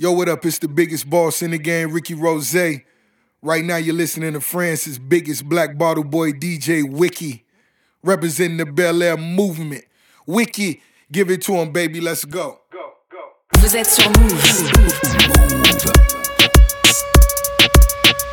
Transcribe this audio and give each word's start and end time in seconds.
Yo, 0.00 0.10
what 0.12 0.30
up? 0.30 0.46
It's 0.46 0.58
the 0.58 0.66
biggest 0.66 1.10
boss 1.10 1.42
in 1.42 1.50
the 1.50 1.58
game, 1.58 1.92
Ricky 1.92 2.14
Rose. 2.14 2.56
Right 3.42 3.62
now, 3.62 3.76
you're 3.76 3.94
listening 3.94 4.32
to 4.32 4.40
France's 4.40 4.98
biggest 4.98 5.46
black 5.46 5.76
bottle 5.76 6.04
boy, 6.04 6.32
DJ 6.32 6.90
Wiki, 6.90 7.44
representing 8.02 8.56
the 8.56 8.64
Bel 8.64 9.02
Air 9.02 9.18
movement. 9.18 9.84
Wiki, 10.26 10.80
give 11.12 11.30
it 11.30 11.42
to 11.42 11.52
him, 11.52 11.70
baby. 11.70 12.00
Let's 12.00 12.24
go. 12.24 12.62
Go, 12.72 12.94
go. 13.10 13.18
Vous 13.58 13.76
êtes 13.76 13.90
sur 13.90 14.10
Move. 14.18 14.42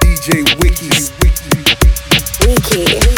DJ 0.04 0.46
Wiki. 0.62 0.88
Wiki. 1.22 1.66
Wiki. 2.48 3.18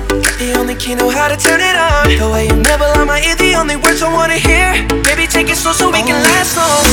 the 0.41 0.57
only 0.57 0.75
key 0.75 0.95
know 0.95 1.09
how 1.09 1.27
to 1.27 1.37
turn 1.37 1.61
it 1.61 1.77
on. 1.77 2.09
The 2.17 2.27
way 2.33 2.47
you 2.47 2.55
never 2.55 2.85
lie 2.95 3.05
my 3.05 3.21
ear, 3.21 3.35
the 3.35 3.53
only 3.55 3.75
words 3.75 4.01
I 4.01 4.09
wanna 4.11 4.39
hear. 4.41 4.73
Baby, 5.05 5.27
take 5.27 5.49
it 5.49 5.57
slow 5.57 5.73
so 5.73 5.91
we 5.91 6.01
can 6.01 6.17
last 6.17 6.57
long. 6.57 6.85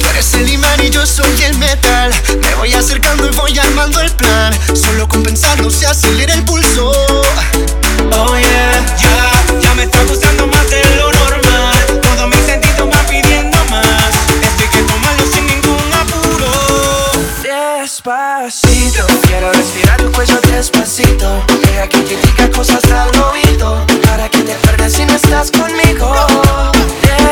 Tú 0.00 0.06
eres 0.10 0.34
el 0.34 0.48
imán 0.48 0.80
y 0.84 0.90
yo 0.90 1.06
soy 1.06 1.32
el 1.44 1.56
metal. 1.58 2.12
Me 2.40 2.54
voy 2.56 2.72
acercando 2.74 3.26
y 3.26 3.30
voy 3.36 3.58
armando 3.58 4.00
el 4.00 4.10
plan. 4.12 4.52
Solo 4.74 5.08
con 5.08 5.22
pensarlo 5.22 5.70
se 5.70 5.86
acelera 5.86 6.34
el 6.34 6.44
pulso. 6.44 6.92
Oh 8.12 8.36
yeah, 8.36 8.72
ya, 9.00 9.60
ya 9.60 9.74
me 9.74 9.84
está 9.84 10.02
gustando 10.04 10.46
más 10.46 10.68
de 10.68 10.82
lo 10.96 11.19
despacito. 20.60 21.42
Deja 21.64 21.88
que 21.88 22.00
te 22.00 22.50
cosas 22.50 22.84
al 22.92 23.10
oído. 23.32 23.82
Para 24.04 24.28
que 24.28 24.42
te 24.42 24.52
pierdas 24.56 24.92
si 24.92 25.06
no 25.06 25.14
estás 25.14 25.50
conmigo. 25.50 26.12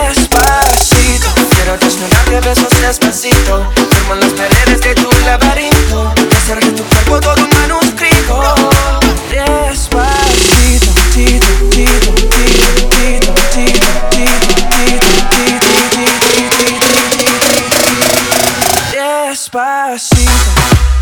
Despacito. 0.07 1.29
Quiero 1.55 1.77
desnudarte 1.77 2.31
de 2.31 2.41
besos 2.41 2.71
despacito. 2.81 3.71
Firmo 3.91 4.15
las 4.15 4.33
paredes 4.33 4.81
de 4.81 4.95
tu 4.95 5.11
laberinto. 5.27 6.15
Hacer 6.39 6.61
de 6.61 6.73
tu 6.73 6.85
cuerpo 6.85 7.21
todo 7.21 7.45
un 7.45 7.51
manuscrito. 7.51 8.55
Despacito. 9.29 10.91
Tito, 11.13 11.51
tito, 11.69 12.13
tito, 12.33 12.71
tito, 12.97 13.33
tito, 13.53 13.83
tito, 14.11 14.33
tito, 14.33 15.69
Despacito. 19.29 20.98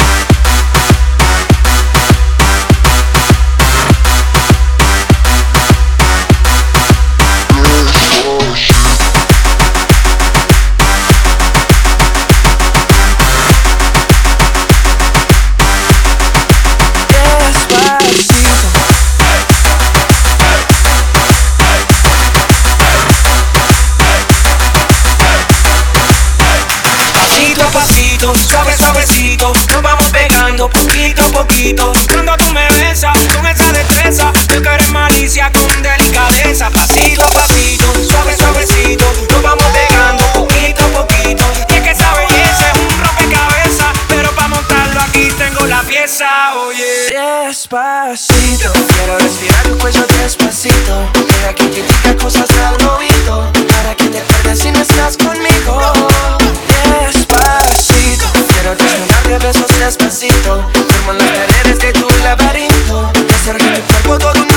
suave 28.18 28.74
suavecito, 28.76 29.52
nos 29.72 29.82
vamos 29.82 30.08
pegando 30.08 30.70
poquito 30.70 31.22
a 31.22 31.28
poquito. 31.28 31.92
Cuando 32.10 32.36
tú 32.36 32.50
me 32.52 32.66
besas 32.68 33.16
con 33.34 33.46
esa 33.46 33.72
destreza, 33.72 34.32
tú 34.48 34.62
que 34.62 34.68
eres 34.68 34.90
malicia 34.90 35.52
con 35.52 35.82
delicadeza, 35.82 36.70
pasito 36.70 37.24
a 37.24 37.28
pasito, 37.28 37.84
suave 38.08 38.36
suavecito, 38.36 39.04
nos 39.30 39.42
vamos 39.42 39.64
pegando 39.66 40.24
poquito 40.32 40.82
a 40.84 41.00
poquito. 41.00 41.44
Y 41.68 41.74
es 41.74 41.82
que 41.82 41.90
esa 41.90 42.14
belleza 42.14 42.72
es 42.72 42.78
un 42.78 43.04
rompecabezas, 43.04 43.92
pero 44.08 44.30
para 44.32 44.48
montarlo 44.48 45.00
aquí 45.02 45.28
tengo 45.36 45.66
la 45.66 45.82
pieza, 45.82 46.54
oye. 46.54 47.12
Despacito, 47.46 48.72
quiero 48.72 49.18
respirar 49.18 49.62
tu 49.64 49.78
cuello 49.78 50.06
despacito, 50.22 51.10
deja 51.12 51.54
que 51.54 51.64
te 51.64 51.82
diga 51.82 52.16
cosas 52.22 52.50
al 52.50 52.88
oído, 52.88 53.52
para 53.52 53.94
que 53.94 54.08
te 54.08 54.20
pierdas 54.20 54.58
si 54.58 54.70
no 54.70 54.80
estás 54.80 55.16
conmigo. 55.18 56.45
Quiero 58.66 58.82
desnudarte 58.82 59.38
besos 59.46 59.78
despacito. 59.78 60.64
Forman 61.04 61.18
las 61.18 61.28
paredes 61.28 61.78
de 61.78 61.92
tu 61.92 62.08
laberinto. 62.24 63.12
Hacer 63.32 63.62
de 63.62 63.78
tu 63.78 63.94
cuerpo 64.08 64.18
todo 64.18 64.42
un 64.42 64.56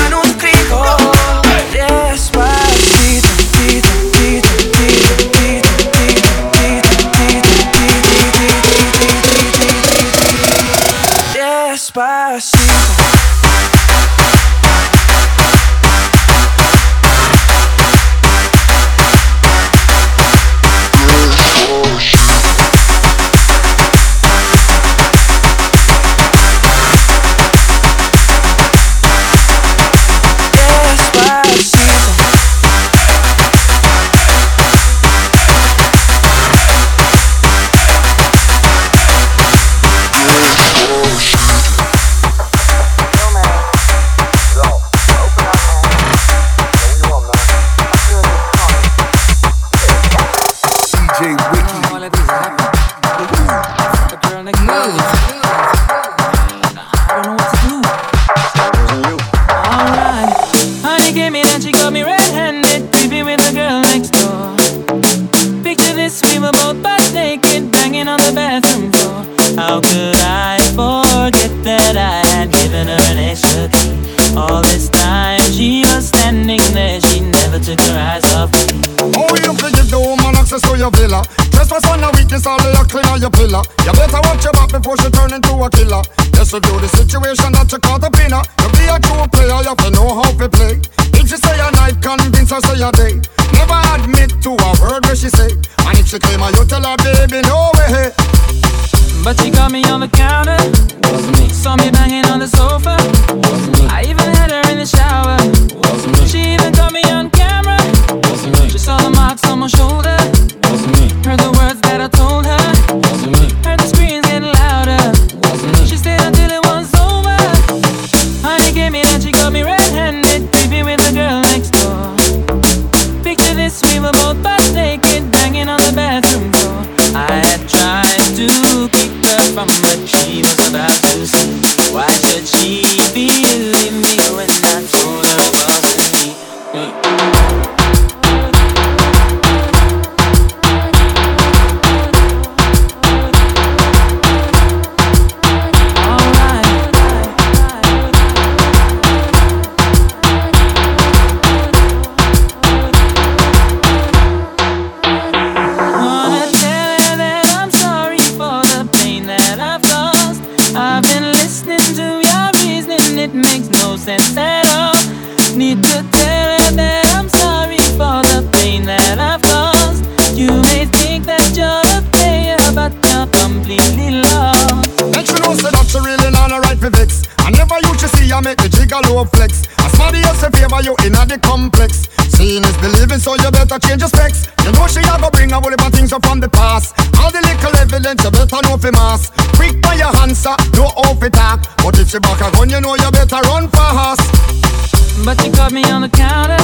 caught 195.70 195.74
me 195.74 195.90
on 195.92 196.02
the 196.02 196.08
counter. 196.08 196.56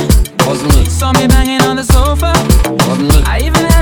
Wasn't 0.47 0.75
me. 0.75 0.85
Saw 0.85 1.13
me 1.13 1.27
banging 1.29 1.63
on 1.63 1.77
the 1.77 1.85
sofa. 1.85 2.33
Wasn't. 2.89 3.29
I 3.29 3.39
even 3.39 3.76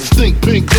stink. 0.00 0.40
Pink 0.42 0.77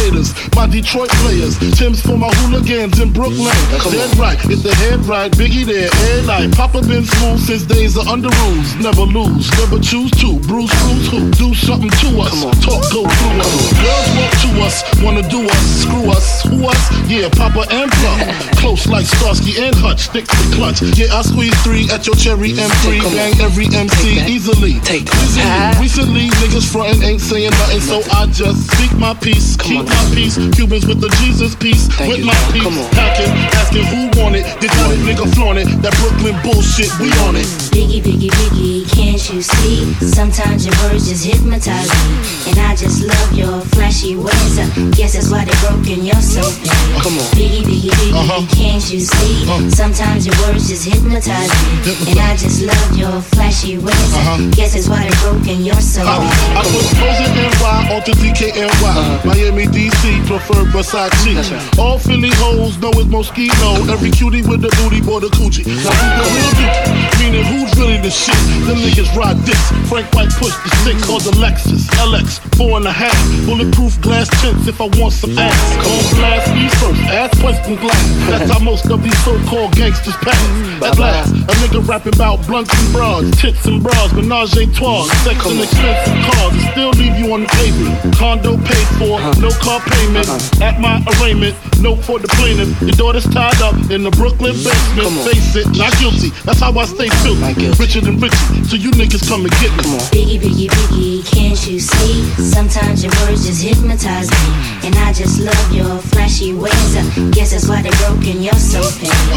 My 0.55 0.67
Detroit 0.67 1.09
players. 1.23 1.55
Tim's 1.77 2.01
for 2.01 2.17
my 2.17 2.29
hooligans 2.43 2.99
in 2.99 3.13
Brooklyn. 3.13 3.55
Dead 3.87 4.11
right, 4.17 4.37
it's 4.51 4.63
the 4.63 4.75
head 4.75 4.99
right. 5.05 5.31
Biggie 5.31 5.63
there, 5.63 5.87
air 6.11 6.23
night. 6.27 6.51
Papa 6.51 6.81
been 6.81 7.05
smooth 7.05 7.39
since 7.39 7.63
days 7.63 7.95
of 7.95 8.07
under 8.07 8.27
rules. 8.43 8.75
Never 8.75 9.07
lose, 9.07 9.47
never 9.55 9.79
choose 9.79 10.11
to. 10.19 10.35
Bruce, 10.43 10.73
Bruce, 10.83 11.07
who 11.07 11.31
do 11.31 11.55
something 11.55 11.89
to 11.89 12.09
us. 12.19 12.35
Talk, 12.59 12.83
go 12.91 13.07
through 13.07 13.39
us. 13.39 13.55
Girls 13.79 14.09
want 14.19 14.33
to 14.43 14.49
us, 14.59 14.83
wanna 15.01 15.23
do 15.29 15.47
us, 15.47 15.63
screw 15.81 16.11
us, 16.11 16.43
who 16.43 16.67
us? 16.67 16.83
Yeah, 17.07 17.29
Papa 17.29 17.63
and 17.71 17.91
Plum. 17.91 18.19
Close 18.59 18.87
like 18.87 19.05
Starsky 19.05 19.55
and 19.63 19.75
Hutch, 19.75 20.11
stick 20.11 20.27
to 20.27 20.43
clutch. 20.55 20.81
Yeah, 20.99 21.15
I 21.15 21.21
squeeze 21.21 21.55
three 21.63 21.87
at 21.91 22.05
your 22.05 22.15
cherry 22.15 22.51
M3. 22.51 22.99
Bang 23.15 23.39
every 23.39 23.67
MC 23.71 24.19
easily. 24.27 24.79
Take 24.83 25.05
that. 25.05 25.77
Recently, 25.79 26.27
niggas 26.43 26.67
frontin' 26.71 27.03
ain't 27.03 27.21
saying 27.21 27.51
nothing, 27.51 27.81
so 27.81 28.01
I 28.11 28.25
just 28.27 28.67
speak 28.71 28.91
my 28.99 29.13
peace, 29.13 29.55
keep 29.55 29.85
my 29.85 30.08
piece. 30.13 30.35
Cubans 30.55 30.85
with 30.87 31.01
the 31.01 31.09
Jesus 31.21 31.55
peace, 31.55 31.87
Thank 31.97 32.09
with 32.11 32.19
you. 32.19 32.25
my 32.29 32.37
peace. 32.51 32.63
Come. 32.63 32.77
Packing, 32.91 33.31
asking 33.59 33.85
who 33.91 34.01
want 34.21 34.35
it. 34.35 34.45
They 34.61 34.67
got 34.67 34.91
it, 34.91 34.99
nigga 35.05 35.25
flaunt 35.35 35.59
it. 35.59 35.67
That 35.81 35.93
Brooklyn 36.01 36.35
bullshit, 36.43 36.91
we 36.99 37.09
on 37.27 37.35
it. 37.35 37.47
Biggie, 37.73 38.01
biggie, 38.01 38.31
biggie, 38.31 38.83
can't 38.91 39.21
you 39.31 39.41
see? 39.41 39.93
Sometimes 40.03 40.65
your 40.65 40.75
words 40.83 41.07
just 41.09 41.25
hypnotize 41.25 41.89
me. 41.89 42.51
And 42.51 42.57
I 42.59 42.75
just 42.75 43.03
love 43.05 43.31
your 43.33 43.61
flashy 43.75 44.15
ways. 44.15 44.55
I 44.59 44.65
guess 44.97 45.13
that's 45.13 45.29
why 45.29 45.45
they 45.45 45.55
broke 45.63 45.85
in 45.87 46.03
your 46.05 46.19
soul. 46.21 46.49
Come 47.03 47.15
on. 47.19 47.27
Biggie, 47.37 47.63
biggie, 47.63 47.91
biggie, 47.93 48.13
Uh-huh. 48.13 48.41
can't 48.55 48.83
you 48.91 48.99
see? 48.99 49.33
Uh-huh. 49.45 49.69
Sometimes 49.69 50.25
your 50.25 50.35
words 50.47 50.67
just 50.67 50.85
hypnotize 50.85 51.51
me. 51.85 52.11
And 52.11 52.19
I 52.19 52.35
just 52.35 52.61
love 52.63 52.89
your 52.97 53.21
flashy 53.35 53.77
ways. 53.77 53.95
I 54.13 54.19
uh-huh. 54.19 54.51
guess 54.57 54.73
that's 54.73 54.87
why 54.89 55.03
they 55.07 55.15
broke 55.23 55.45
in 55.47 55.63
your 55.63 55.79
soul. 55.79 56.05
I 56.07 56.61
put 56.65 56.85
Frozen 56.97 57.31
NY 57.37 57.95
onto 57.95 58.11
DKNY. 58.19 58.67
Uh-huh. 58.69 59.27
Miami, 59.27 59.65
DC, 59.67 59.98
prefer 60.29 60.63
Versace. 60.69 61.09
Right. 61.25 61.79
All 61.79 61.97
Philly 61.97 62.29
hoes 62.33 62.77
know 62.77 62.91
it's 62.95 63.09
Moschino. 63.09 63.89
Every 63.89 64.11
cutie 64.11 64.41
with 64.41 64.61
the 64.61 64.69
booty, 64.77 65.01
boy, 65.01 65.19
the 65.19 65.27
coochie. 65.27 65.65
Now 65.65 65.91
who's 65.91 66.21
the 66.21 66.27
real 66.37 66.51
dude? 66.55 67.09
Meaning 67.19 67.45
who's 67.51 67.71
really 67.75 67.97
the 67.97 68.09
shit? 68.09 68.37
Them 68.63 68.77
niggas 68.79 69.11
ride 69.15 69.35
dicks. 69.43 69.59
Frank 69.89 70.07
White 70.13 70.31
push 70.39 70.55
the 70.63 70.69
stick 70.81 70.97
called 71.03 71.23
the 71.23 71.35
Lexus 71.41 71.89
LX, 71.99 72.39
four 72.55 72.77
and 72.77 72.87
a 72.87 72.91
half. 72.91 73.15
Bulletproof 73.45 73.99
glass 74.01 74.29
tints 74.41 74.67
if 74.67 74.79
I 74.79 74.87
want 75.01 75.13
some 75.13 75.37
ass. 75.37 75.57
Gon' 75.83 76.05
blast 76.15 76.47
me 76.55 76.69
first, 76.79 77.01
ass 77.11 77.33
Western 77.43 77.75
glass. 77.75 78.03
That's 78.29 78.51
how 78.51 78.59
most 78.59 78.85
of 78.89 79.03
these 79.03 79.17
so-called 79.25 79.75
gangsters 79.75 80.15
pass. 80.23 80.39
At 80.79 80.97
last, 80.97 81.33
a 81.33 81.53
nigga 81.59 81.85
rapping 81.87 82.15
about 82.15 82.45
blunts 82.47 82.71
and 82.71 82.93
bras, 82.93 83.25
tits 83.41 83.65
and 83.65 83.83
bras, 83.83 84.13
menage 84.13 84.55
a 84.55 84.65
trois, 84.71 85.09
sex 85.25 85.45
and 85.45 85.59
expensive 85.59 86.19
cars, 86.31 86.53
and 86.53 86.71
still 86.71 86.91
leave 86.95 87.17
you 87.19 87.33
on 87.33 87.43
the 87.43 87.49
pavement. 87.59 88.15
Condo 88.15 88.55
paid 88.63 88.87
for, 88.95 89.19
no 89.41 89.51
car 89.59 89.81
payment. 89.91 90.27
At 90.61 90.79
my 90.79 91.01
arraignment, 91.19 91.55
note 91.81 92.03
for 92.03 92.19
the 92.19 92.27
plaintiff. 92.39 92.69
Your 92.81 92.95
daughter's 92.95 93.27
tied 93.27 93.61
up 93.61 93.75
in 93.89 94.03
the 94.03 94.11
Brooklyn 94.11 94.53
mm. 94.53 94.63
basement. 94.63 95.07
Come 95.07 95.17
on. 95.17 95.25
Face 95.27 95.55
it, 95.55 95.67
not 95.77 95.93
guilty. 95.99 96.29
That's 96.43 96.59
how 96.59 96.75
I 96.75 96.85
stay 96.85 97.07
Not 97.07 97.23
filthy. 97.23 97.53
guilty. 97.55 97.79
Richer 97.79 98.01
than 98.01 98.19
Richie, 98.19 98.63
so 98.67 98.75
you 98.75 98.91
niggas 98.91 99.27
come 99.27 99.47
and 99.47 99.53
get 99.63 99.71
me. 99.79 99.97
Biggie, 100.11 100.39
biggie, 100.39 100.69
biggie, 100.69 101.25
can't 101.31 101.59
you 101.67 101.79
see? 101.79 102.23
Sometimes 102.39 103.03
your 103.03 103.13
words 103.23 103.47
just 103.47 103.63
hypnotize 103.63 104.29
me. 104.29 104.45
And 104.83 104.95
I 104.95 105.13
just 105.13 105.39
love 105.39 105.67
your 105.71 105.97
flashy 106.11 106.53
ways. 106.53 106.91
I 106.95 107.03
guess 107.31 107.51
that's 107.51 107.67
why 107.67 107.81
they 107.81 107.93
broke 108.03 108.25
in 108.27 108.41
your 108.43 108.59
soul. 108.59 108.87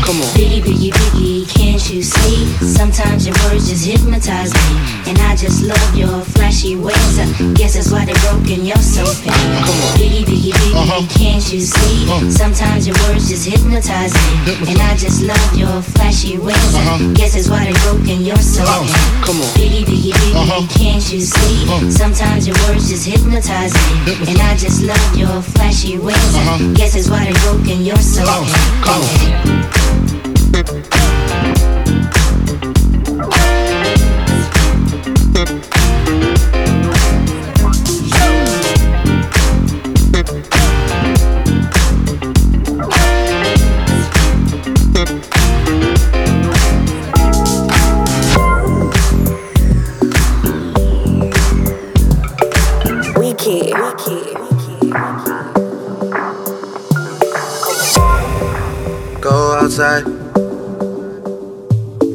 Come 0.02 0.18
on. 0.18 0.28
Biggie, 0.34 0.62
biggie, 0.62 0.92
biggie, 0.92 1.48
can't 1.48 1.82
you 1.90 2.02
see? 2.02 2.46
Sometimes 2.64 3.26
your 3.26 3.36
words 3.46 3.68
just 3.68 3.86
hypnotize 3.86 4.52
me. 4.52 5.10
And 5.10 5.18
I 5.18 5.36
just 5.36 5.62
love 5.62 5.94
your 5.94 6.22
flashy 6.34 6.76
ways. 6.76 7.18
I 7.18 7.26
guess 7.54 7.74
that's 7.74 7.90
why 7.90 8.04
they 8.04 8.14
broke 8.24 8.48
in 8.50 8.64
your 8.64 8.82
soul. 8.82 9.06
Biggie, 9.96 10.24
biggie, 10.24 10.52
biggie, 10.52 10.74
uh-huh. 10.74 11.06
can't 11.18 11.44
you 11.52 11.60
see? 11.60 12.06
Uh. 12.08 12.31
Sometimes 12.32 12.86
your 12.86 12.96
words 13.06 13.28
just 13.28 13.46
hypnotize 13.46 14.14
me. 14.14 14.72
And 14.72 14.80
I 14.80 14.96
just 14.96 15.22
love 15.22 15.54
your 15.54 15.82
flashy 15.82 16.38
ways. 16.38 16.56
I 16.74 17.12
guess 17.14 17.34
that's 17.34 17.48
why 17.48 17.64
they 17.64 17.76
broke 17.84 18.08
in 18.08 18.22
your 18.22 18.36
soul. 18.36 18.66
Uh-huh. 18.66 19.26
Come 19.26 19.36
on. 19.36 19.48
Biggie, 19.54 19.84
biggie, 19.84 20.12
biggie, 20.12 20.34
uh-huh. 20.34 20.66
can't 20.72 21.04
you 21.12 21.20
see? 21.20 21.90
Sometimes 21.90 22.48
your 22.48 22.56
words 22.66 22.88
just 22.88 23.06
hypnotize 23.06 23.74
me. 23.74 24.32
And 24.32 24.40
I 24.40 24.56
just 24.56 24.82
love 24.82 25.16
your 25.16 25.42
flashy 25.42 25.98
ways. 25.98 26.16
I 26.34 26.72
guess 26.74 26.94
that's 26.94 27.10
why 27.10 27.24
they 27.24 27.36
broke 27.44 27.68
in 27.68 27.84
your 27.84 27.98
soul. 27.98 28.26
Come 28.26 29.02
on. 29.02 29.72
Wiki. 53.44 53.72
Wiki. 53.74 54.90
Go 59.20 59.58
outside. 59.60 60.04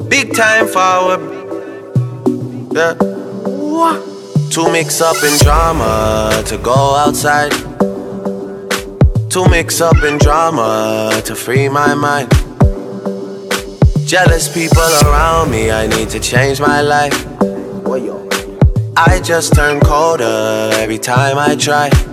Big 0.07 0.33
time 0.33 0.67
forward. 0.67 1.19
Yeah. 2.71 2.93
To 4.51 4.71
mix 4.71 5.01
up 5.01 5.21
in 5.21 5.37
drama, 5.39 6.43
to 6.45 6.57
go 6.59 6.95
outside. 6.95 7.51
To 9.31 9.49
mix 9.49 9.81
up 9.81 10.01
in 10.03 10.17
drama, 10.19 11.21
to 11.25 11.35
free 11.35 11.67
my 11.67 11.93
mind. 11.93 12.31
Jealous 14.07 14.47
people 14.53 14.89
around 15.03 15.51
me, 15.51 15.71
I 15.71 15.87
need 15.87 16.09
to 16.11 16.21
change 16.21 16.61
my 16.61 16.79
life. 16.79 17.27
I 18.99 19.21
just 19.23 19.53
turn 19.53 19.79
colder 19.79 20.71
every 20.73 20.97
time 20.97 21.37
I 21.37 21.55
try. 21.55 22.06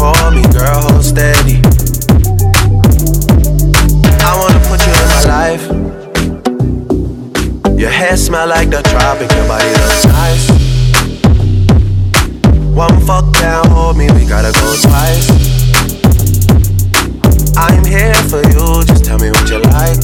For 0.00 0.30
me, 0.30 0.40
girl, 0.48 0.80
hold 0.88 1.04
steady. 1.04 1.60
I 4.24 4.32
wanna 4.40 4.60
put 4.64 4.80
you 4.86 4.94
in 4.96 5.08
my 5.16 5.24
life. 5.36 5.64
Your 7.78 7.90
hair 7.90 8.16
smell 8.16 8.48
like 8.48 8.70
the 8.70 8.80
tropic, 8.92 9.30
your 9.36 9.46
body 9.46 9.68
looks 9.82 10.04
nice. 10.06 10.44
One 12.74 12.98
fuck 13.04 13.26
down, 13.34 13.68
hold 13.68 13.98
me, 13.98 14.06
we 14.16 14.24
gotta 14.24 14.52
go 14.62 14.68
twice. 14.86 15.28
I'm 17.58 17.84
here 17.84 18.22
for 18.32 18.40
you, 18.52 18.82
just 18.88 19.04
tell 19.04 19.18
me 19.18 19.28
what 19.28 19.50
you 19.50 19.58
like. 19.76 20.00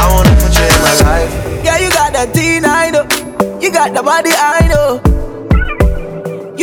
I 0.00 0.04
wanna 0.08 0.34
put 0.40 0.52
you 0.56 0.64
in 0.72 0.80
my 0.88 0.94
life. 1.04 1.32
Yeah, 1.66 1.76
you 1.84 1.90
got 1.90 2.14
that 2.14 2.32
teen, 2.32 2.64
I 2.64 2.88
know. 2.88 3.04
You 3.60 3.70
got 3.70 3.92
the 3.92 4.02
body, 4.02 4.30
I 4.32 4.68
know. 4.68 5.16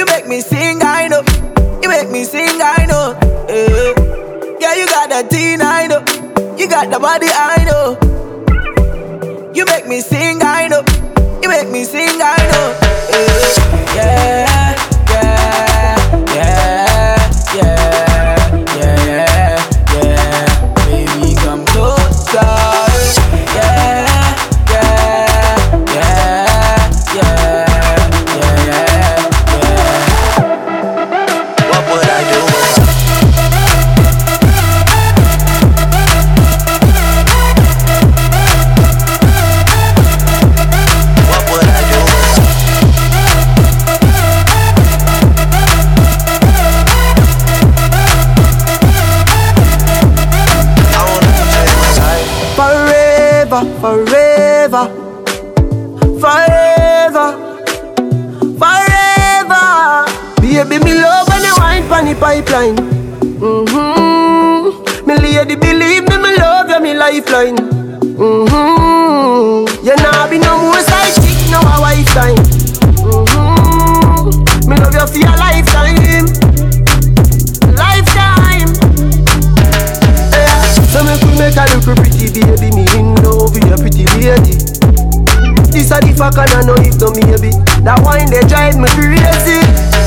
You 0.04 0.08
make 0.08 0.28
me 0.28 0.42
sing, 0.42 0.80
I 0.84 1.08
know. 1.08 1.24
You 1.82 1.88
make 1.88 2.10
me 2.10 2.26
sing, 2.26 2.60
I 2.62 2.86
know. 2.86 3.16
Yeah, 3.48 3.94
yeah 4.60 4.76
you 4.76 4.86
got 4.86 5.08
that 5.08 5.30
teen, 5.32 5.62
I 5.62 5.88
know. 5.88 6.04
You 6.58 6.68
got 6.68 6.92
the 6.92 7.00
body, 7.00 7.28
I 7.32 7.64
know. 7.64 7.96
You 9.56 9.64
make 9.64 9.88
me 9.88 10.02
sing, 10.02 10.44
I 10.44 10.68
know. 10.68 10.73
Pipeline. 62.24 62.78
Mm-hmm. 63.44 65.06
Me 65.06 65.16
lady, 65.20 65.56
believe 65.56 66.08
me, 66.08 66.16
me 66.24 66.32
love 66.40 66.70
you, 66.70 66.80
me 66.80 66.94
lifeline. 66.94 67.58
Mm-hmm. 68.16 69.68
You 69.84 69.96
nah 70.00 70.30
be 70.32 70.40
no 70.40 70.56
more 70.64 70.80
side 70.80 71.20
chick, 71.20 71.36
no 71.52 71.60
a 71.60 71.84
wife 71.84 72.08
time. 72.16 72.40
Mm-hmm. 73.04 74.40
Me 74.70 74.76
love 74.80 74.96
you 74.96 75.04
for 75.04 75.20
your 75.20 75.36
lifetime, 75.36 76.32
lifetime. 77.76 78.72
So 80.96 81.04
me 81.04 81.20
could 81.20 81.36
make 81.36 81.60
a 81.60 81.68
look 81.76 81.84
pretty 81.92 82.32
baby 82.32 82.72
Me 82.72 82.86
in 82.96 83.16
love 83.20 83.52
with 83.52 83.68
a 83.68 83.76
pretty 83.76 84.06
lady 84.16 84.56
This 85.74 85.92
a 85.92 86.00
the 86.00 86.14
fuck 86.16 86.38
and 86.38 86.54
I 86.54 86.62
know 86.64 86.78
if 86.78 87.02
no 87.02 87.10
maybe 87.12 87.52
That 87.84 88.00
wine 88.06 88.30
they 88.30 88.46
drive 88.48 88.78
me 88.78 88.88
crazy 88.94 90.03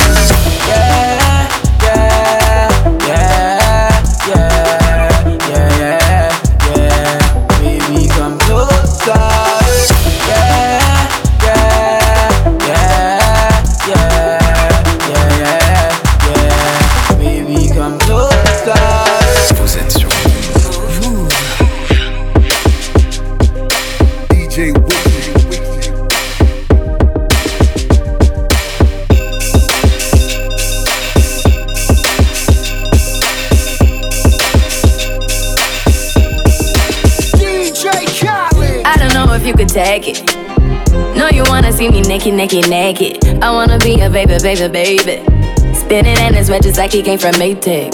naked, 42.16 42.35
naked, 42.35 42.70
naked. 42.70 43.44
I 43.44 43.50
wanna 43.50 43.79
be 43.79 44.00
a 44.00 44.09
baby, 44.09 44.38
baby, 44.40 44.68
baby. 44.68 45.74
Spinning 45.74 46.16
in 46.16 46.33
his 46.33 46.48
red 46.48 46.62
just 46.62 46.79
like 46.79 46.92
he 46.92 47.02
came 47.02 47.18
from 47.18 47.35
Maytag. 47.35 47.92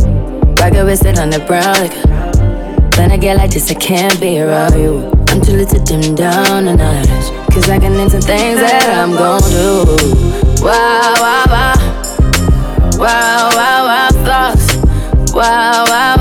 Rocket 0.61 0.85
with 0.85 1.04
it 1.04 1.18
on 1.18 1.30
the 1.30 1.40
brown. 1.40 1.74
Like, 1.74 2.96
when 2.96 3.11
I 3.11 3.16
get 3.16 3.37
like 3.37 3.50
this, 3.50 3.68
I 3.72 3.74
can't 3.74 4.20
be 4.20 4.40
around 4.40 4.78
you. 4.78 5.11
I'm 5.26 5.40
too 5.40 5.54
little 5.54 5.76
to 5.76 5.85
dim 5.85 6.14
down 6.14 6.68
a 6.68 6.76
notch. 6.76 7.08
Cause 7.52 7.68
I 7.68 7.80
can 7.80 7.94
into 7.98 8.20
things 8.20 8.61
that 8.61 8.88
I'm 8.96 9.11
gon' 9.11 9.40
do. 9.50 10.62
Wow, 10.62 11.14
wow, 11.18 11.44
wow. 11.48 11.74
Wow, 12.98 13.50
wow, 13.56 13.85
wow, 13.88 14.08
thoughts. 14.22 14.76
Wow, 15.35 15.85
wow, 15.85 15.87
wow. 15.88 16.12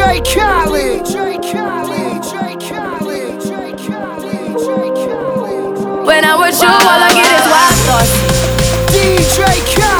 DJ 0.00 0.24
Khaled. 0.24 1.04
When 6.06 6.24
I'm 6.24 6.40
with 6.40 6.62
you, 6.62 6.68
all 6.68 7.00
I 7.00 7.12
get 7.12 7.30
is 7.36 7.46
wild 7.52 7.76
thoughts. 7.84 8.12
DJ 8.94 9.40
Khaled 9.74 9.99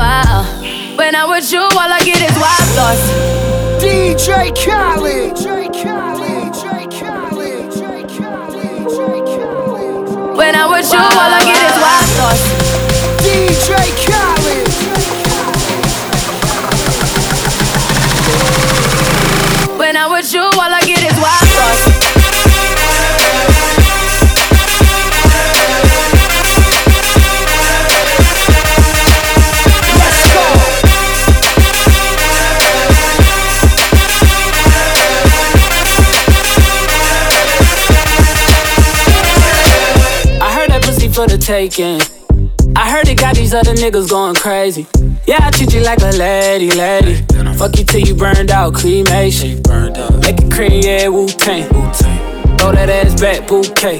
DJ 4.21 4.53
Khaled. 4.53 5.33
When 10.37 10.53
I'm 10.55 10.69
with 10.69 10.93
you, 10.93 10.99
all 10.99 11.31
I 11.33 11.41
get 11.43 11.63
is 11.65 11.77
wild 11.81 12.05
thoughts. 12.17 12.45
DJ 13.25 13.69
Khaled. 14.05 14.69
When 19.79 19.97
I'm 19.97 20.11
with 20.11 20.31
you, 20.31 20.41
all 20.41 20.71
I 20.71 20.80
taking. 41.41 41.99
I 42.75 42.89
heard 42.89 43.07
it 43.07 43.17
got 43.17 43.35
these 43.35 43.53
other 43.53 43.73
niggas 43.73 44.09
going 44.09 44.35
crazy. 44.35 44.87
Yeah, 45.27 45.39
I 45.41 45.51
treat 45.51 45.73
you 45.73 45.81
like 45.81 45.99
a 46.01 46.11
lady, 46.11 46.71
lady. 46.71 47.15
Fuck 47.57 47.77
you 47.77 47.83
till 47.83 48.01
you 48.01 48.15
burned 48.15 48.51
out, 48.51 48.75
cremation. 48.75 49.61
Make 50.21 50.39
it 50.39 50.51
cream, 50.51 50.81
yeah, 50.83 51.07
Wu 51.07 51.27
Tang. 51.27 51.67
Throw 52.57 52.71
that 52.71 52.89
ass 52.89 53.19
back, 53.19 53.47
bouquet. 53.47 53.99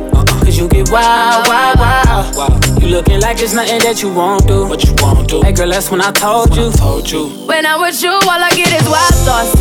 Cause 0.51 0.59
you 0.59 0.67
get 0.67 0.91
wild, 0.91 1.47
wild, 1.47 2.35
wild. 2.35 2.81
You 2.83 2.89
looking 2.89 3.21
like 3.21 3.41
it's 3.41 3.53
nothing 3.53 3.79
that 3.87 4.01
you 4.01 4.13
won't 4.13 4.45
do. 4.45 4.67
What 4.67 4.83
you 4.83 4.93
won't 4.97 5.29
do. 5.29 5.41
Hey 5.41 5.53
girl, 5.53 5.69
that's 5.69 5.89
when 5.89 6.01
I 6.01 6.11
told 6.11 6.53
you. 6.57 6.73
told 6.73 7.09
you. 7.09 7.29
When 7.47 7.65
I'm 7.65 7.79
with 7.79 8.03
you, 8.03 8.11
all 8.11 8.27
I 8.27 8.51
get 8.51 8.67
is 8.67 8.83
wild 8.83 9.15
thoughts. 9.23 9.55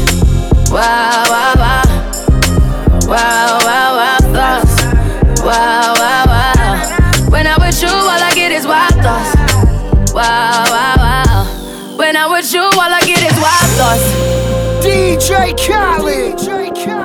Wow, 0.68 1.22
wow, 1.31 1.55
wow. 1.62 1.83
Wow, 3.07 3.59
wow, 3.62 3.90
wow 4.03 4.18
thoughts. 4.35 4.83
Wow, 5.46 5.94
wow, 5.94 6.24
wow. 6.26 7.31
When 7.31 7.46
I'm 7.46 7.61
with 7.61 7.81
you, 7.81 7.87
all 7.87 8.11
I 8.11 8.33
get 8.35 8.50
is 8.50 8.66
wild 8.66 8.94
thoughts. 8.94 10.12
Wow, 10.12 10.64
wow, 10.74 10.94
wow. 10.98 11.96
When 11.98 12.16
I'm 12.16 12.33
with 12.33 12.53
you, 12.53 12.62
all 12.62 12.90
I 12.98 13.00
get 13.07 13.22
is 13.22 13.38
wild 13.38 13.70
thoughts. 13.79 14.11
DJ 14.85 15.55
Khaled. 15.55 16.37
DJ 16.37 16.74
Khaled. 16.74 16.99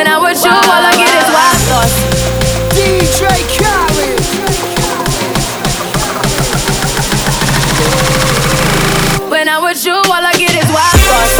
When 0.00 0.08
I'm 0.08 0.22
with 0.22 0.42
you, 0.42 0.50
all 0.50 0.56
I 0.56 0.92
get 0.96 1.12
is 1.20 1.28
wild 1.36 1.60
thoughts. 1.68 1.92
DJ 2.72 3.20
Khaled. 3.60 4.20
When 9.30 9.46
I'm 9.46 9.62
with 9.62 9.84
you, 9.84 9.92
all 9.92 10.24
I 10.24 10.32
get 10.38 10.54
is 10.56 10.70
wild 10.72 11.00
thoughts. 11.00 11.39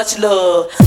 much 0.00 0.18
love. 0.18 0.79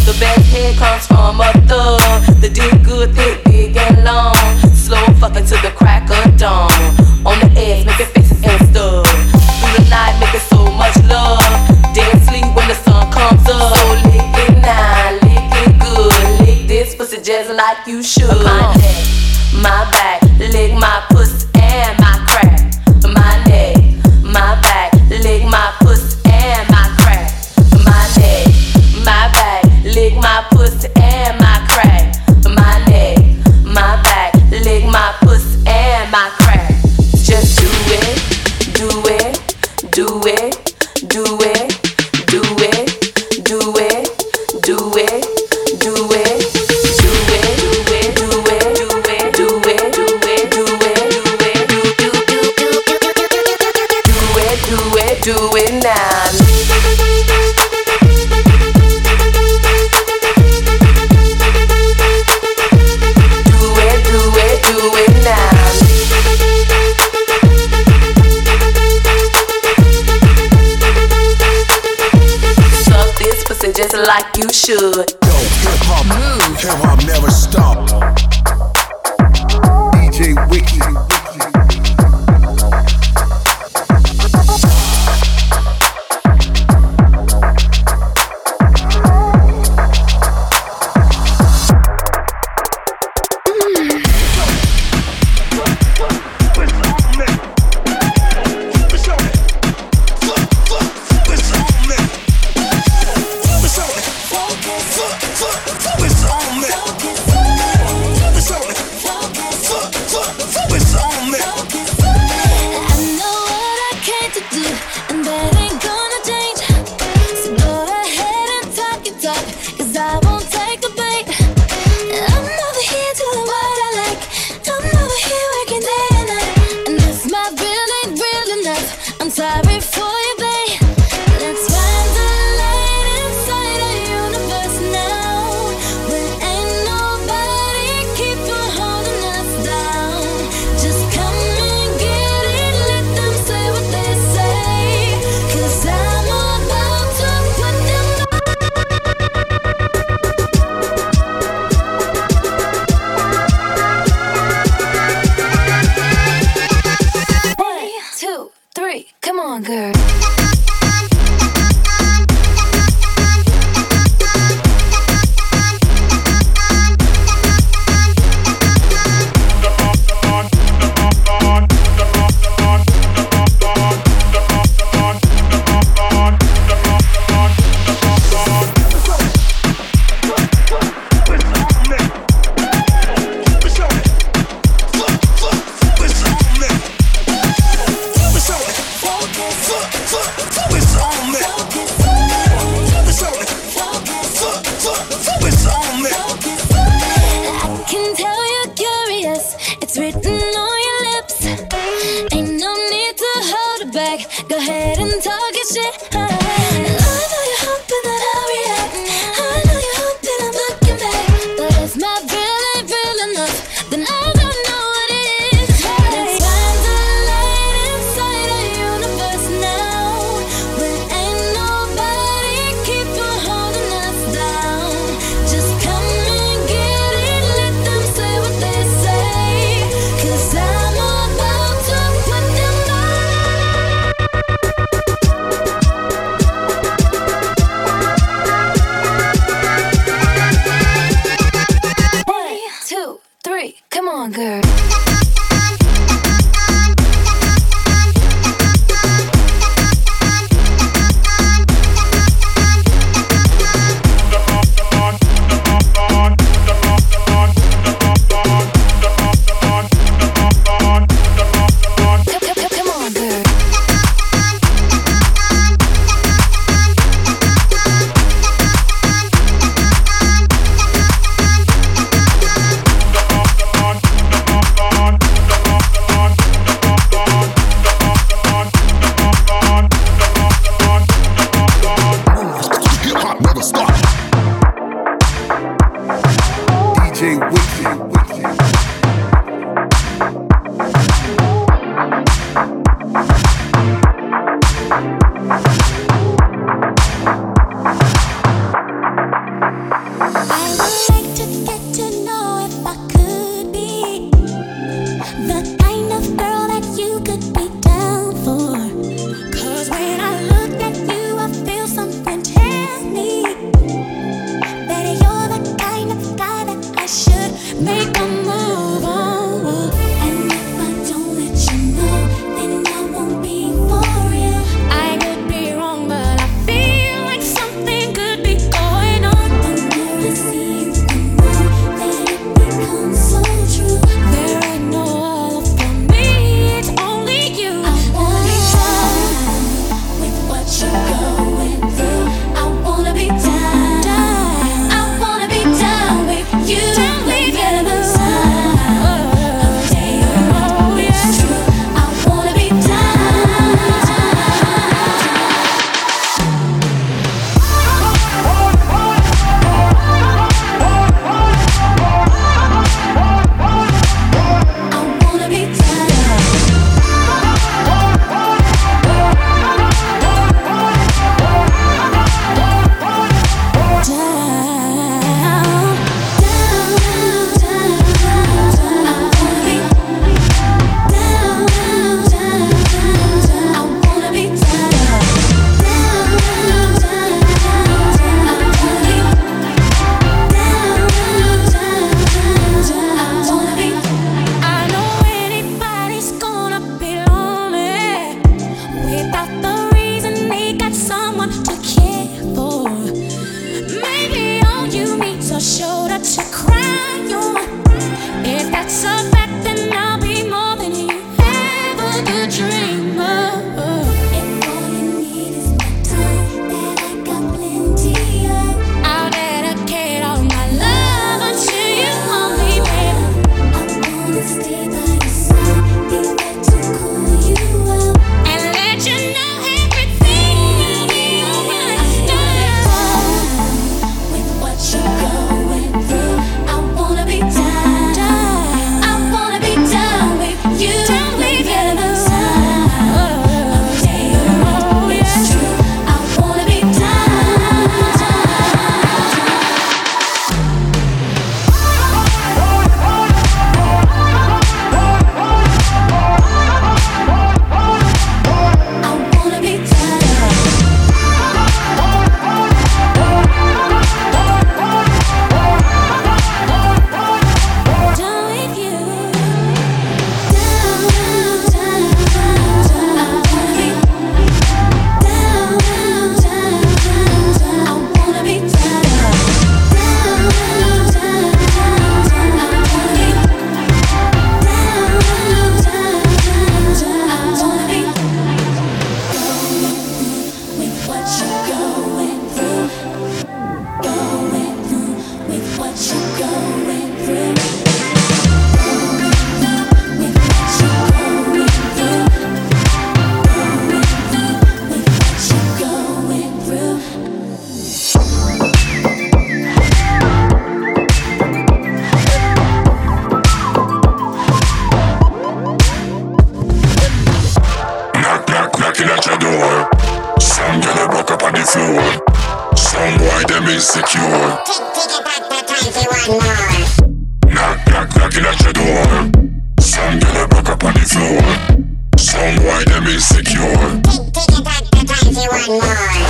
Take, 533.46 533.56
take, 533.56 533.76
want. 533.76 534.34
Take 534.34 534.58
it 534.58 534.64
back 534.64 534.84
to 534.84 535.06
21 535.06 535.68
more. 535.68 536.23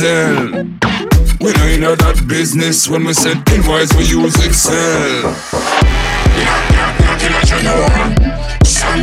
Excel. 0.00 0.52
We 1.40 1.50
know 1.54 1.66
you 1.66 1.80
know 1.80 1.96
that 1.96 2.24
business 2.28 2.88
when 2.88 3.04
we 3.04 3.12
said 3.12 3.42
invoice, 3.50 3.92
we 3.98 4.04
use 4.04 4.38
Excel. 4.46 5.34
Knock. 7.66 8.14
Some 8.62 9.02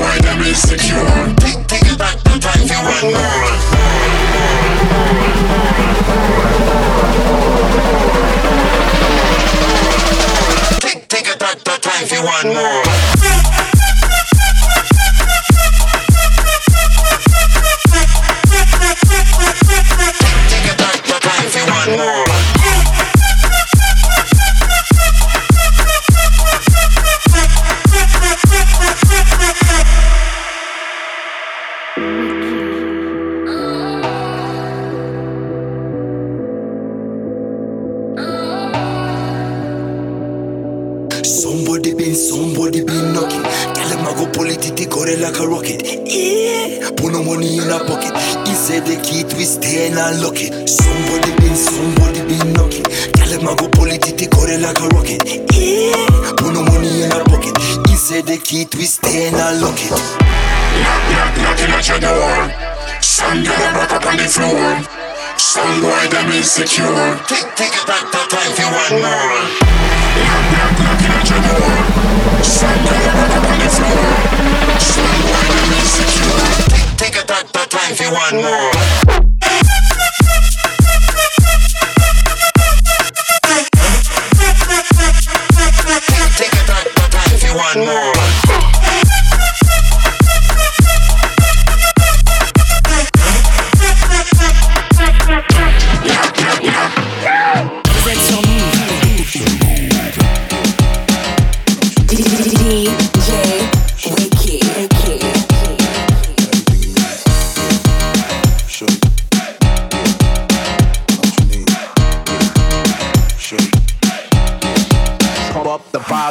on 0.00 0.46
insecure. 0.48 0.96
You 2.64 2.80
want 2.88 3.04
more. 3.04 3.68
You 12.08 12.22
want 12.24 12.46
more. 12.54 12.87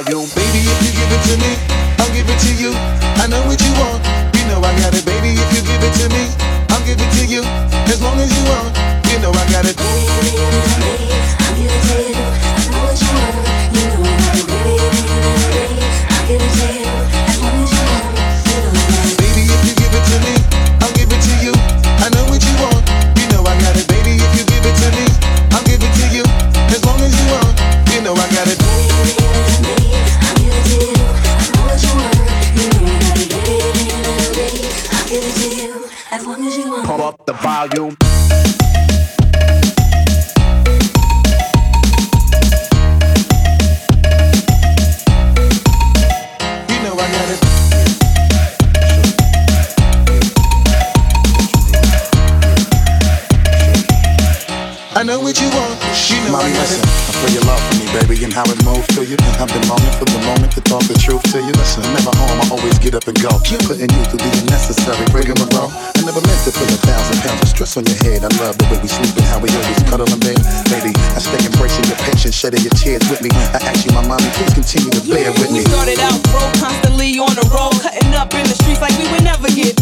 You'll 0.09 0.25
be 0.27 0.46
up 78.27 78.33
in 78.33 78.43
the 78.43 78.55
streets 78.55 78.81
like 78.81 78.97
we 78.99 79.09
would 79.11 79.23
never 79.23 79.47
get 79.47 79.76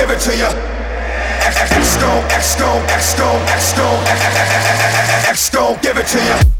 give 0.00 0.10
it 0.10 0.20
to 0.20 0.34
you. 0.34 0.46
X 1.44 1.60
X, 1.60 1.72
X 1.72 1.96
go, 2.00 2.08
X 2.30 2.56
go, 2.56 2.70
X 2.88 3.14
go, 3.18 3.28
X 3.48 3.72
go, 3.76 3.88
X, 5.28 5.50
go, 5.50 5.78
give 5.82 5.98
it 5.98 6.06
to 6.06 6.18
you. 6.18 6.59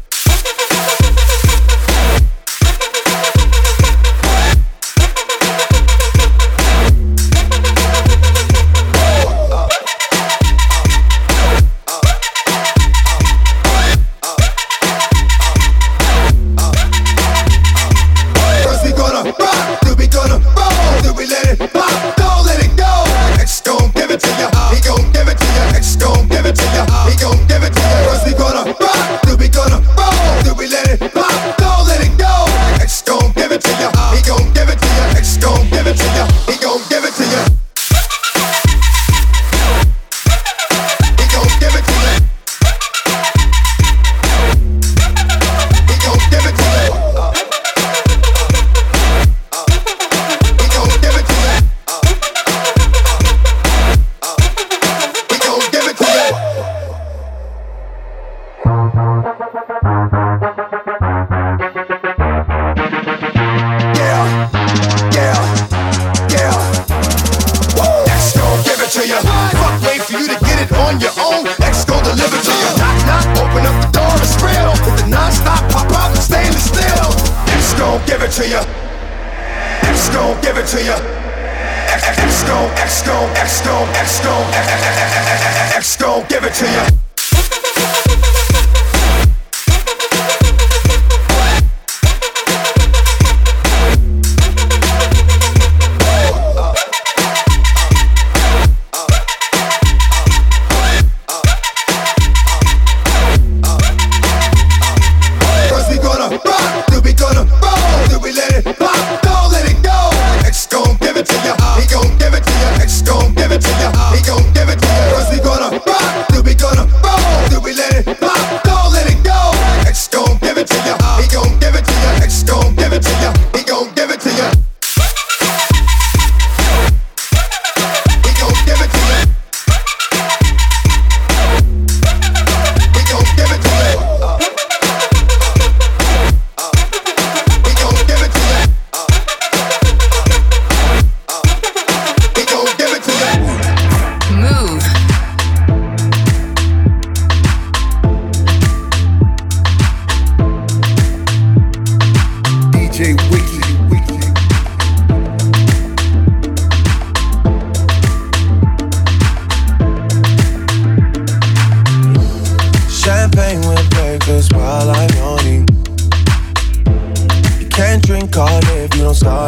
to 78.41 78.49
you. 78.49 78.57
X 79.89 80.09
gon' 80.09 80.41
give 80.41 80.57
it 80.57 80.65
to 80.65 80.83
ya. 80.83 80.97
X 81.93 82.43
gon' 82.43 82.71
X 82.77 83.01
gon' 83.03 83.29
X 83.37 83.61
gon' 83.61 83.87
X 83.89 84.19
gon' 84.21 84.53
X 85.75 85.97
gon' 85.97 86.25
give 86.27 86.43
it 86.43 86.53
to 86.53 86.65
ya. 86.65 87.00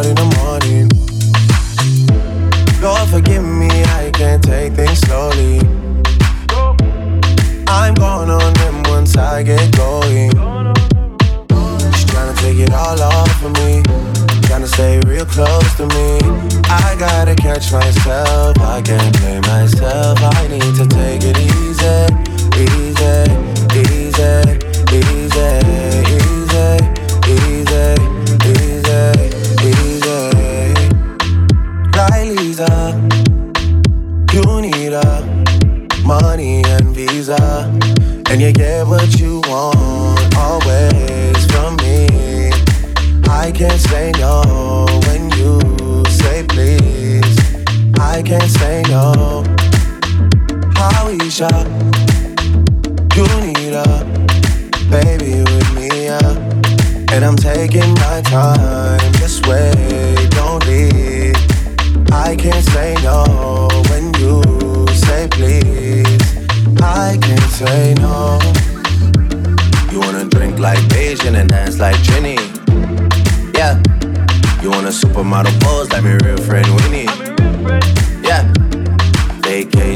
party 0.04 0.14
number 0.16 0.33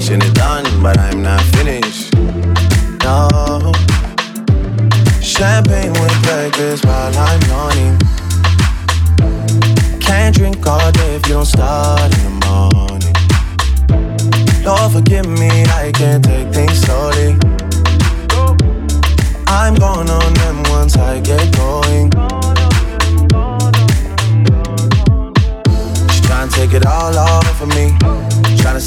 Mission 0.07 0.21
is 0.21 0.31
done, 0.31 0.63
but 0.81 0.97
I'm 0.97 1.21
not 1.21 1.41
finished. 1.57 2.15
No. 3.03 3.27
Champagne 5.21 5.91
with 5.91 6.23
burgers 6.23 6.81
while 6.85 7.11
I'm 7.13 7.41
yawning. 7.49 7.99
Can't 9.99 10.33
drink 10.33 10.65
all 10.65 10.93
day 10.93 11.15
if 11.15 11.27
you 11.27 11.33
don't 11.33 11.45
start 11.45 12.17
in 12.19 12.23
the 12.23 12.29
morning. 12.47 13.15
Lord, 14.63 14.93
forgive 14.93 15.27
me, 15.27 15.65
I 15.65 15.91
can't 15.93 16.23
take 16.23 16.53
things 16.53 16.79
slowly. 16.79 17.35
I'm 19.45 19.75
going 19.75 20.09
on 20.09 20.33
them 20.35 20.63
once 20.71 20.95
I 20.95 21.19
get 21.19 21.53
going. 21.57 22.16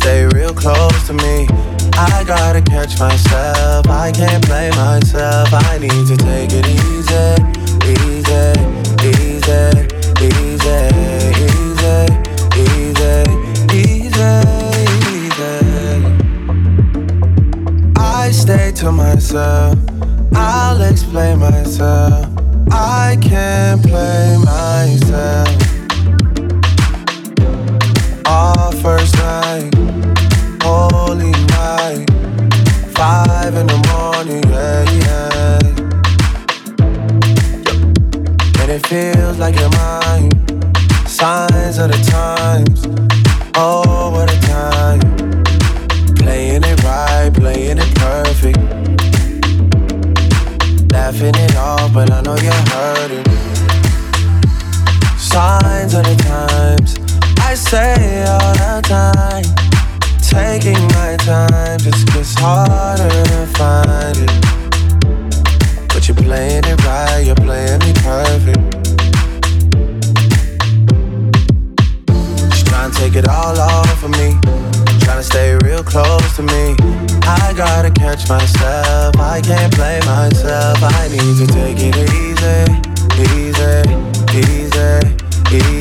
Stay 0.00 0.24
real 0.34 0.54
close 0.54 1.06
to 1.06 1.12
me. 1.12 1.46
I 1.92 2.24
gotta 2.26 2.62
catch 2.62 2.98
myself. 2.98 3.86
I 3.86 4.10
can't 4.12 4.44
blame 4.46 4.74
myself. 4.76 5.48
I 5.52 5.78
need 5.78 6.06
to 6.10 6.16
take 6.16 6.52
it 6.52 6.66
easy, 6.66 7.28
easy, 7.94 8.52
easy, 9.10 9.62
easy, 10.28 10.78
easy, 11.44 12.06
easy, 12.64 13.14
easy. 13.80 14.32
I 17.98 18.30
stay 18.32 18.72
to 18.80 18.90
myself. 18.92 19.78
I'll 20.34 20.80
explain 20.80 21.40
myself. 21.40 22.26
I 22.70 23.18
can't 23.20 23.82
play 23.82 24.38
myself. 24.38 25.59
Like 39.40 39.58
you're 39.58 39.70
mine. 39.70 40.30
Signs 41.06 41.78
of 41.78 41.90
the 41.90 41.98
times, 42.10 42.84
oh, 43.56 44.10
what 44.12 44.30
a 44.30 44.38
time. 44.42 45.00
Playing 46.16 46.62
it 46.62 46.84
right, 46.84 47.30
playing 47.32 47.78
it 47.78 47.94
perfect. 47.94 48.58
Laughing 50.92 51.34
it 51.34 51.56
off, 51.56 51.92
but 51.94 52.10
I 52.10 52.20
know 52.20 52.36
you're 52.36 52.52
hurting. 52.68 53.24
Signs 55.16 55.94
of 55.94 56.04
the 56.04 56.19
catch 78.10 78.28
myself. 78.28 79.16
I 79.18 79.40
can't 79.40 79.72
play 79.74 80.00
myself. 80.04 80.78
I 80.82 81.08
need 81.08 81.36
to 81.38 81.46
take 81.46 81.78
it 81.78 81.94
easy, 82.10 82.58
easy, 83.30 83.74
easy, 84.34 84.98
easy, 85.54 85.79